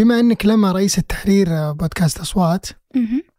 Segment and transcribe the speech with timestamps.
[0.00, 2.66] بما أنك لما رئيسة تحرير بودكاست أصوات.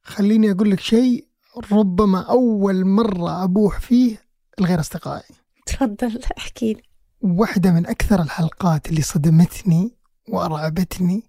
[0.04, 1.27] خليني أقول لك شيء
[1.72, 4.18] ربما أول مرة أبوح فيه
[4.60, 5.36] الغير أصدقائي.
[5.66, 6.82] تفضل احكي لي.
[7.21, 9.96] واحدة من أكثر الحلقات اللي صدمتني
[10.29, 11.24] وأرعبتني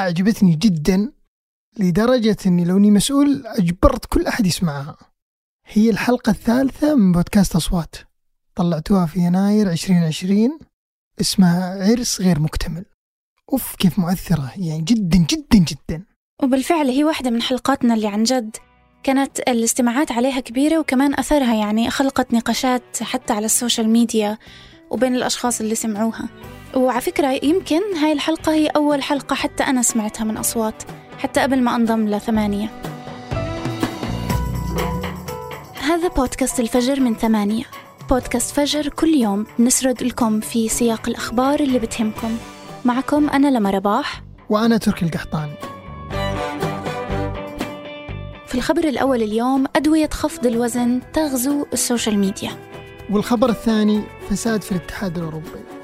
[0.00, 1.12] أعجبتني جدا
[1.78, 4.96] لدرجة أني لو أني مسؤول أجبرت كل أحد يسمعها.
[5.66, 7.96] هي الحلقة الثالثة من بودكاست أصوات.
[8.54, 10.58] طلعتوها في يناير 2020
[11.20, 12.84] اسمها عرس غير مكتمل.
[13.52, 14.52] أوف كيف مؤثرة.
[14.56, 16.04] يعني جدا جدا جدا.
[16.42, 18.56] وبالفعل هي واحدة من حلقاتنا اللي عن جد
[19.02, 24.38] كانت الاستماعات عليها كبيرة وكمان أثرها يعني خلقت نقاشات حتى على ال social media
[24.90, 26.28] وبين الأشخاص اللي سمعوها.
[26.76, 30.82] وعلى فكرة يمكن هاي الحلقة هي أول حلقة حتى أنا سمعتها من أصوات
[31.18, 32.70] حتى قبل ما أنضم لثمانية
[35.88, 37.64] هذا بودكاست الفجر من ثمانية.
[38.10, 42.36] بودكاست فجر كل يوم نسرد لكم في سياق الأخبار اللي بتهمكم.
[42.84, 44.22] معكم أنا لما رباح.
[44.50, 45.54] وأنا تركي القحطاني.
[48.46, 52.50] في الخبر الأول اليوم أدوية خفض الوزن تغزو ال social media.
[53.10, 55.77] والخبر الثاني فساد في الاتحاد الأوروبي.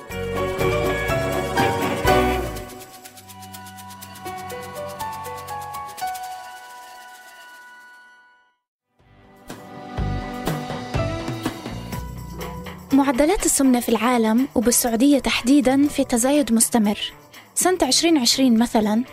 [12.94, 17.12] معدلات السمنة في العالم وبالسعودية تحديدا في تزايد مستمر.
[17.54, 19.04] سنة 2020 مثلا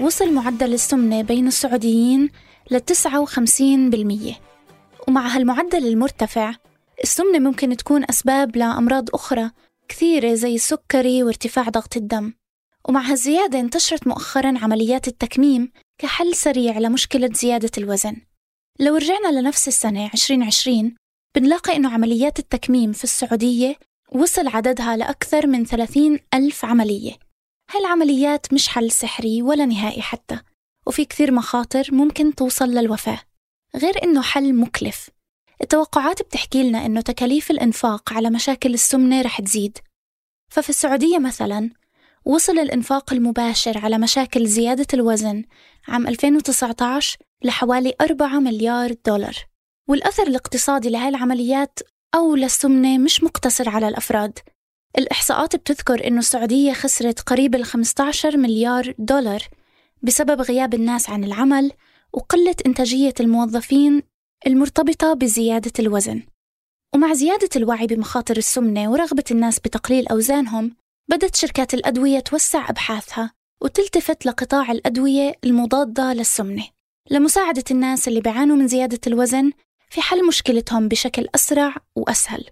[0.00, 2.30] وصل معدل السمنة بين السعوديين
[2.70, 4.34] ل 59%
[5.08, 6.54] ومع هالمعدل المرتفع
[7.02, 9.50] السمنة ممكن تكون أسباب لأمراض أخرى
[9.88, 12.32] كثيرة زي السكري وارتفاع ضغط الدم.
[12.88, 18.16] ومع هالزيادة انتشرت مؤخرا عمليات التكميم كحل سريع لمشكلة زيادة الوزن.
[18.80, 20.94] لو رجعنا لنفس السنة 2020
[21.38, 23.76] بنلاقي إنه عمليات التكميم في السعودية
[24.12, 27.12] وصل عددها لأكثر من 30 ألف عملية.
[27.70, 30.38] هالعمليات مش حل سحري ولا نهائي حتى
[30.86, 33.20] وفي كثير مخاطر ممكن توصل للوفاة.
[33.76, 35.10] غير إنه حل مكلف.
[35.62, 39.78] التوقعات بتحكي لنا إنه تكاليف الإنفاق على مشاكل السمنة رح تزيد.
[40.52, 41.70] ففي السعودية مثلا
[42.24, 45.44] وصل الإنفاق المباشر على مشاكل زيادة الوزن
[45.88, 49.47] عام 2019 لحوالي 4 مليار دولار.
[49.88, 51.78] والأثر الاقتصادي لهاي العمليات
[52.14, 54.38] أو للسمنة مش مقتصر على الأفراد.
[54.98, 59.42] الإحصاءات بتذكر إنه السعودية خسرت قريب ال 15 مليار دولار
[60.02, 61.72] بسبب غياب الناس عن العمل
[62.12, 64.02] وقلة إنتاجية الموظفين
[64.46, 66.22] المرتبطة بزيادة الوزن.
[66.94, 70.76] ومع زيادة الوعي بمخاطر السمنة ورغبة الناس بتقليل أوزانهم
[71.10, 73.32] بدت شركات الأدوية توسع أبحاثها
[73.62, 76.64] وتلتفت لقطاع الأدوية المضادة للسمنة.
[77.10, 79.52] لمساعدة الناس اللي بيعانوا من زيادة الوزن
[79.90, 82.44] في حل مشكلتهم بشكل أسرع وأسهل.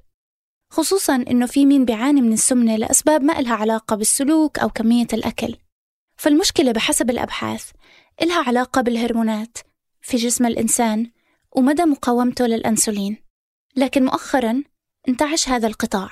[0.73, 5.57] خصوصا إنه في مين بيعاني من السمنة لأسباب ما إلها علاقة بالسلوك أو كمية الأكل.
[6.17, 7.71] فالمشكلة بحسب الأبحاث
[8.23, 9.59] إلها علاقة بالهرمونات
[10.01, 11.11] في جسم الإنسان
[11.57, 13.17] ومدى مقاومته للأنسولين.
[13.77, 14.63] لكن مؤخرا
[15.09, 16.11] انتعش هذا القطاع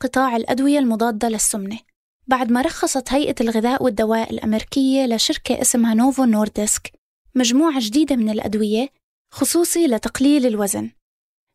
[0.00, 1.78] قطاع الأدوية المضادة للسمنة
[2.26, 6.92] بعد ما رخصت هيئة الغذاء والدواء الأمريكية لشركة اسمها نوفو نوردسك
[7.34, 8.88] مجموعة جديدة من الأدوية
[9.30, 10.90] خصوصي لتقليل الوزن.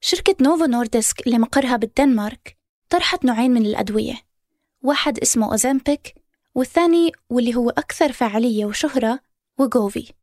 [0.02, 2.58] شركة نوفو نوردسك اللي مقرها بالدنمارك
[2.90, 4.22] طرحت نوعين من الأدوية.
[4.84, 6.16] واحد اسمه أوزامبيك
[6.56, 9.20] والثاني واللي هو أكثر فعالية وشهرة
[9.60, 10.14] ويغوفي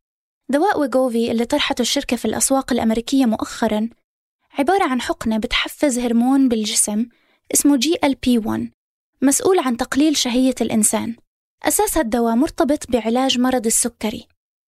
[0.48, 3.88] دواء ويغوفي اللي طرحته الشركة في الأسواق الأمريكية مؤخرا
[4.58, 7.06] عبارة عن حقنة بتحفز هرمون بالجسم
[7.54, 8.70] اسمه GLP 1
[9.22, 11.16] مسؤول عن تقليل شهية الإنسان.
[11.62, 14.26] أساس هالدواء مرتبط بعلاج مرض السكري.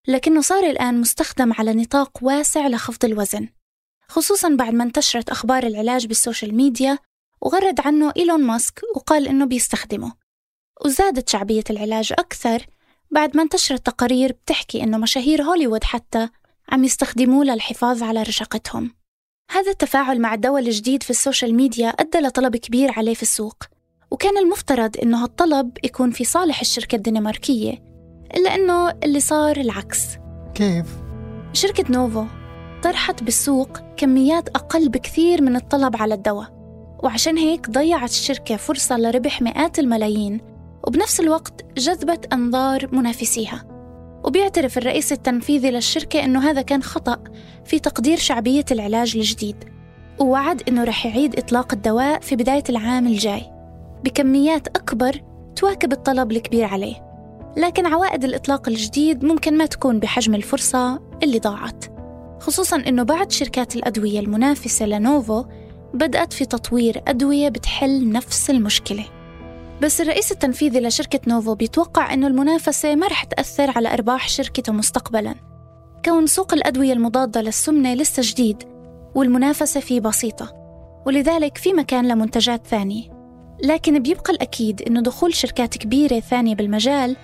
[0.08, 3.48] لكنه صار الآن مستخدم على نطاق واسع لخفض الوزن
[4.08, 6.98] خصوصا بعد ما انتشرت أخبار العلاج بال social media
[7.40, 10.12] وغرد عنه إيلون ماسك وقال إنه بيستخدمه.
[10.84, 12.66] وزادت شعبية العلاج أكثر
[13.10, 16.28] بعد ما انتشرت تقارير بتحكي إنه مشاهير هوليوود حتى
[16.68, 18.94] عم يستخدموه للحفاظ على رشاقتهم.
[19.50, 23.64] هذا التفاعل مع الدواء الجديد في السوشيال ميديا أدى لطلب كبير عليه في السوق
[24.10, 27.89] وكان المفترض إنه هالطلب يكون في صالح الشركة الدنماركية
[28.36, 30.06] إلا إنه اللي صار العكس.
[30.54, 30.86] كيف؟
[31.52, 32.24] شركة نوفو
[32.82, 36.46] طرحت بالسوق كميات أقل بكثير من الطلب على الدواء
[37.02, 40.40] وعشان هيك ضيعت الشركة فرصة لربح مئات الملايين
[40.86, 43.64] وبنفس الوقت جذبت أنظار منافسيها.
[44.24, 47.18] وبيعترف الرئيس التنفيذي للشركة أنه هذا كان خطأ
[47.64, 49.56] في تقدير شعبية العلاج الجديد
[50.18, 53.42] ووعد أنه رح يعيد إطلاق الدواء في بداية العام الجاي
[54.04, 55.20] بكميات أكبر
[55.56, 57.09] تواكب الطلب الكبير عليه.
[57.56, 61.84] لكن عوائد الإطلاق الجديد ممكن ما تكون بحجم الفرصة اللي ضاعت.
[62.40, 65.44] خصوصا أنه بعض شركات الأدوية المنافسة لنوفو
[65.94, 69.04] بدأت في تطوير أدوية بتحل نفس المشكلة.
[69.82, 75.34] بس الرئيس التنفيذي لشركة نوفو بيتوقع أنه المنافسة ما رح تأثر على أرباح شركته مستقبلاً.
[76.04, 78.62] كون سوق الأدوية المضادة للسمنة لسه جديد
[79.14, 80.52] والمنافسة فيه بسيطة
[81.06, 83.20] ولذلك في مكان لمنتجات ثانية.
[83.64, 87.16] لكن بيبقى الأكيد أنه دخول شركات كبيرة ثانية بالمجال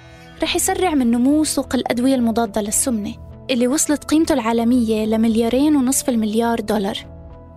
[0.43, 3.15] رح يسرع من نمو سوق الأدوية المضادة للسمنة
[3.51, 6.99] اللي وصلت قيمته العالمية لمليارين ونصف المليار دولار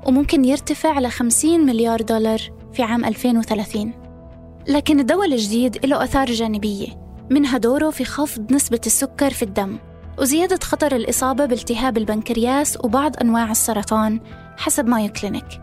[0.05, 2.41] وممكن يرتفع ل 50 مليار دولار
[2.73, 3.93] في عام 2030
[4.67, 6.87] لكن الدواء الجديد له آثار جانبية
[7.29, 9.77] منها دوره في خفض نسبة السكر في الدم
[10.19, 14.19] وزيادة خطر الإصابة بالتهاب البنكرياس وبعض أنواع السرطان
[14.57, 15.61] حسب مايو كلينيك.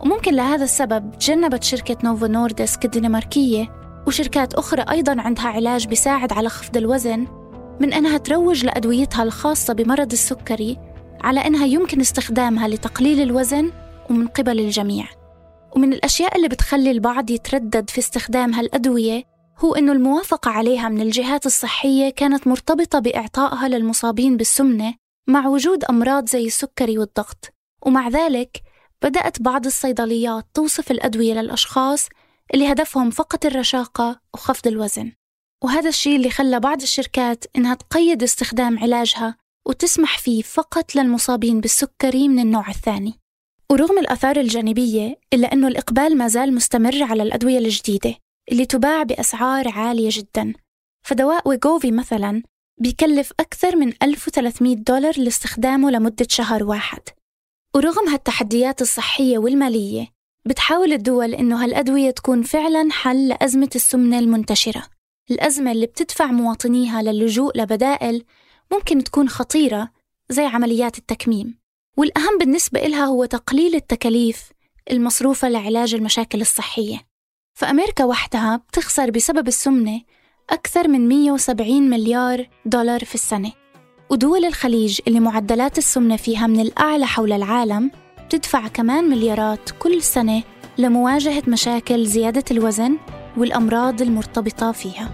[0.00, 3.77] وممكن لهذا السبب تجنبت شركة نوفو نوردسك الدنماركية
[4.08, 7.26] وشركات أخرى أيضا عندها علاج بيساعد على خفض الوزن
[7.80, 10.78] من أنها تروج لأدويتها الخاصة بمرض السكري
[11.20, 13.72] على أنها يمكن استخدامها لتقليل الوزن
[14.10, 15.06] ومن قبل الجميع.
[15.76, 19.24] ومن الأشياء اللي بتخلي البعض يتردد في استخدام هالأدوية
[19.58, 24.94] هو أنه الموافقة عليها من الجهات الصحية كانت مرتبطة بإعطائها للمصابين بالسمنة
[25.26, 27.54] مع وجود أمراض زي السكري والضغط.
[27.86, 28.62] ومع ذلك
[29.02, 32.08] بدأت بعض الصيدليات توصف الأدوية للأشخاص
[32.54, 35.12] اللي هدفهم فقط الرشاقة وخفض الوزن.
[35.64, 39.36] وهذا الشيء اللي خلى بعض الشركات إنها تقيد استخدام علاجها
[39.68, 43.14] وتسمح فيه فقط للمصابين بالسكري من النوع الثاني.
[43.70, 48.14] ورغم الآثار الجانبية إلا أنه الإقبال ما زال مستمر على الأدوية الجديدة
[48.52, 50.54] اللي تباع بأسعار عالية جدا.
[51.06, 52.42] فدواء ويغوفي مثلا
[52.80, 57.02] بيكلف أكثر من 1300 دولار لاستخدامه لمدة شهر واحد.
[57.74, 60.17] ورغم هالتحديات الصحية والمالية
[60.48, 64.82] بتحاول الدول إنه هالأدوية تكون فعلا حل لأزمة السمنة المنتشرة.
[65.30, 68.24] الأزمة اللي بتدفع مواطنيها للجوء لبدائل
[68.72, 69.90] ممكن تكون خطيرة
[70.28, 71.58] زي عمليات التكميم.
[71.96, 74.50] والأهم بالنسبة إلها هو تقليل التكاليف
[74.90, 76.98] المصروفة لعلاج المشاكل الصحية.
[77.54, 80.00] فأمريكا وحدها بتخسر بسبب السمنة
[80.50, 83.52] أكثر من 170 مليار دولار في السنة.
[84.10, 87.90] ودول الخليج اللي معدلات السمنة فيها من الأعلى حول العالم
[88.28, 90.42] بتدفع كمان مليارات كل سنة
[90.78, 92.96] لمواجهة مشاكل زيادة الوزن
[93.36, 95.10] والأمراض المرتبطة فيها.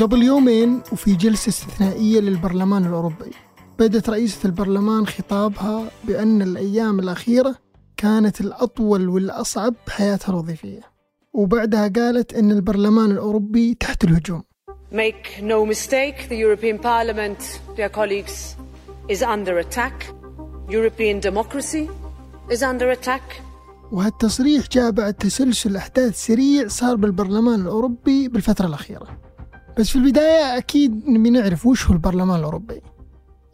[0.00, 3.30] قبل يومين وفي جلسة استثنائية للبرلمان الأوروبي
[3.78, 7.54] بدت رئيسة البرلمان خطابها بأن الأيام الأخيرة
[7.96, 10.80] كانت الأطول والأصعب بحياتها الوظيفية.
[11.32, 14.42] وبعدها قالت أن البرلمان الأوروبي تحت الهجوم.
[14.92, 18.56] Make no mistake, the European Parliament, dear colleagues,
[19.08, 19.96] is under attack.
[20.68, 21.84] European democracy
[22.50, 23.22] is under attack.
[23.92, 29.06] وهالتصريح جاء بعد تسلسل أحداث سريع صار بالبرلمان الأوروبي بالفترة الأخيرة
[29.78, 32.80] بس في البداية أكيد نبي نعرف وش هو البرلمان الأوروبي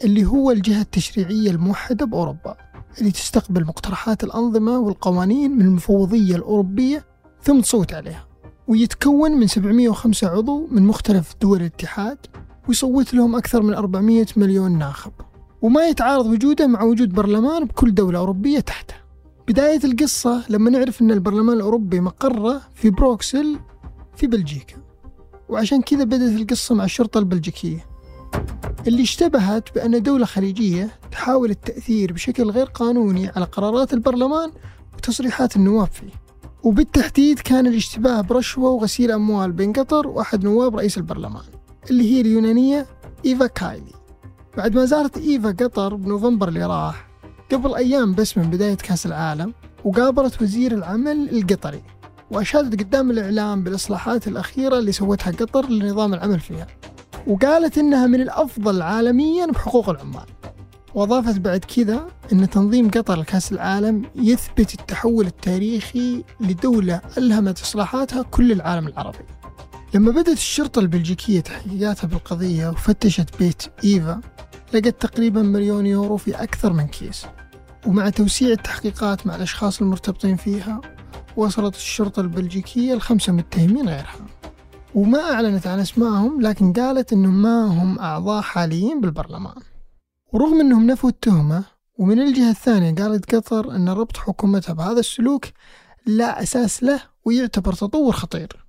[0.04, 2.56] اللي هو الجهة التشريعية الموحدة بأوروبا
[2.98, 7.04] اللي تستقبل مقترحات الأنظمة والقوانين من المفوضية الأوروبية
[7.42, 8.26] ثم تصوت عليها
[8.68, 12.18] ويتكون من 705 عضو من مختلف دول الاتحاد
[12.68, 15.12] ويصوت لهم أكثر من 400 مليون ناخب
[15.64, 18.94] وما يتعارض وجوده مع وجود برلمان بكل دولة أوروبية تحته.
[19.48, 23.58] بداية القصة لما نعرف أن البرلمان الأوروبي مقرة في بروكسل
[24.16, 24.76] في بلجيكا.
[25.48, 27.86] وعشان كذا بدأت القصة مع الشرطة البلجيكية.
[28.86, 34.52] اللي اشتبهت بأن دولة خليجية تحاول التأثير بشكل غير قانوني على قرارات البرلمان
[34.94, 36.12] وتصريحات النواب فيه.
[36.62, 41.44] وبالتحديد كان الاشتباه برشوة وغسيل أموال بين قطر وأحد نواب رئيس البرلمان
[41.90, 42.86] اللي هي اليونانية
[43.26, 44.03] إيفا كايلي.
[44.56, 47.08] بعد ما زارت إيفا قطر بنوفمبر اللي راح
[47.52, 51.82] قبل أيام بس من بداية كأس العالم وقابلت وزير العمل القطري
[52.30, 56.66] وأشادت قدام الإعلام بالإصلاحات الأخيرة اللي سوتها قطر لنظام العمل فيها
[57.26, 60.26] وقالت إنها من الأفضل عالميا بحقوق العمال.
[60.94, 68.52] وأضافت بعد كذا أن تنظيم قطر لكأس العالم يثبت التحول التاريخي لدولة ألهمت إصلاحاتها كل
[68.52, 69.24] العالم العربي.
[69.94, 74.20] لما بدأت الشرطة البلجيكية تحقيقاتها بالقضية وفتشت بيت إيفا
[74.72, 77.26] لقت تقريبا مليون يورو في أكثر من كيس.
[77.86, 80.80] ومع توسيع التحقيقات مع الأشخاص المرتبطين فيها
[81.36, 84.26] وصلت الشرطة البلجيكية لخمسة متهمين غيرها.
[84.94, 89.62] وما أعلنت عن أسمائهم لكن قالت أنهم ما هم أعضاء حاليين بالبرلمان.
[90.32, 91.64] ورغم أنهم نفوا التهمة
[91.98, 95.44] ومن الجهة الثانية قالت قطر أن ربط حكومتها بهذا السلوك
[96.06, 98.63] لا أساس له ويعتبر تطور خطير.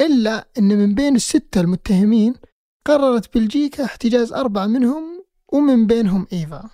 [0.00, 2.34] إلا أن من بين الستة المتهمين
[2.86, 6.70] قررت بلجيكا احتجاز أربعة منهم ومن بينهم إيفا.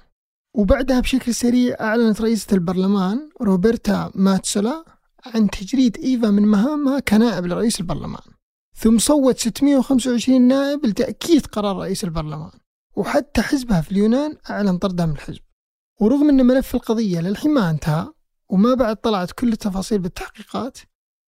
[0.55, 4.85] وبعدها بشكل سريع أعلنت رئيسة البرلمان روبرتا ماتسولا
[5.27, 8.23] عن تجريد إيفا من مهامها كنائب لرئيس البرلمان.
[8.75, 12.51] ثم صوت 625 نائب لتأكيد قرار رئيس البرلمان.
[12.97, 15.41] وحتى حزبها في اليونان أعلن طردها من الحزب.
[16.01, 18.09] ورغم أن ملف القضية للحين ما انتهى
[18.49, 20.79] وما بعد طلعت كل التفاصيل بالتحقيقات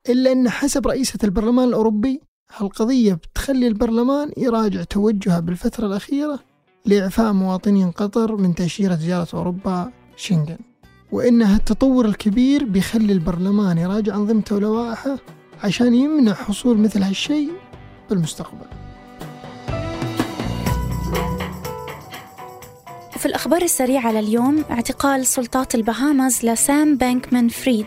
[0.08, 2.20] إلا أن حسب رئيسة البرلمان الأوروبي
[2.56, 6.40] هالقضية بتخلي البرلمان يراجع توجهه بالفترة الأخيرة
[6.86, 10.58] لإعفاء مواطنين قطر من تأشيرة زيارة أوروبا شنغن.
[11.12, 15.18] وإن هالتطور الكبير بيخلي البرلمان يراجع أنظمته ولوائحه
[15.64, 17.52] عشان يمنع حصول مثل هالشيء
[18.10, 18.66] بالمستقبل.
[23.16, 27.86] وفي الأخبار السريعة لليوم اعتقال سلطات البهاماز لسام بانكمان فريد.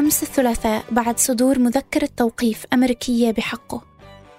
[0.00, 3.82] أمس الثلاثاء بعد صدور مذكرة توقيف أمريكية بحقه.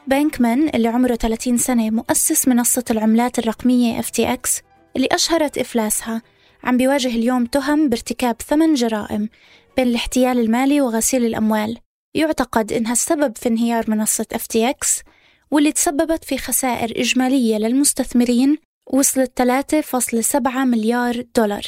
[0.08, 4.62] بانكمان اللي عمره 30 سنة مؤسس منصة العملات الرقمية FTX
[4.96, 6.22] اللي أشهرت إفلاسها
[6.64, 9.30] عم بيواجه اليوم تهم بارتكاب ثمان جرائم
[9.78, 11.78] بين الاحتيال المالي وغسيل الأموال.
[12.14, 15.04] يعتقد إنها السبب في انهيار منصة FTX
[15.52, 18.58] واللي تسببت في خسائر إجمالية للمستثمرين
[18.94, 21.64] وصلت 3.7 مليار دولار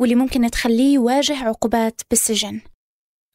[0.00, 2.60] واللي ممكن تخليه يواجه عقوبات بالسجن.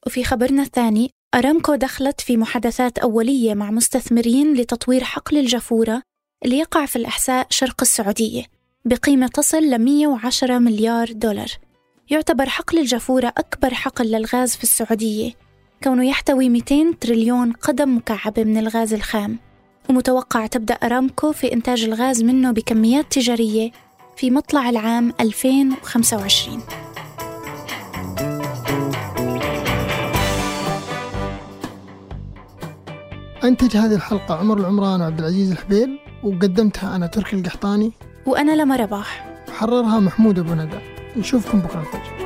[0.08, 6.02] وفي خبرنا الثاني أرامكو دخلت في محادثات أولية مع مستثمرين لتطوير حقل الجافورة
[6.46, 8.44] اللي يقع في الأحساء شرق السعودية
[8.86, 11.48] بقيمة تصل ل 110 مليار دولار.
[12.10, 15.32] يعتبر حقل الجافورة أكبر حقل للغاز في السعودية
[15.84, 19.40] كونه يحتوي 200 تريليون قدم مكعبة من الغاز الخام.
[19.90, 23.72] ومتوقع تبدأ أرامكو في إنتاج الغاز منه بكميات تجارية
[24.18, 26.64] في مطلع العام 2025
[33.44, 37.92] أنتج هذه الحلقة عمر العمران وعبد العزيز الحبيل وقدمتها أنا تركي القحطاني.
[38.26, 40.78] وأنا لما رباح حررها محمود أبو ندى.
[41.18, 42.23] نشوفكم بكرة الفجر.